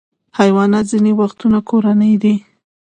[0.39, 2.35] حیوانات ځینې وختونه کورني دي.